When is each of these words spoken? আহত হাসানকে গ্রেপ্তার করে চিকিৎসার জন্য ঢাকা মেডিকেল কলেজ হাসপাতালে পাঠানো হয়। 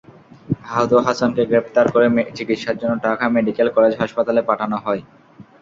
আহত 0.67 0.91
হাসানকে 1.07 1.43
গ্রেপ্তার 1.49 1.85
করে 1.93 2.07
চিকিৎসার 2.37 2.79
জন্য 2.81 2.93
ঢাকা 3.05 3.25
মেডিকেল 3.35 3.67
কলেজ 3.75 3.93
হাসপাতালে 4.01 4.41
পাঠানো 4.49 4.77
হয়। 4.85 5.01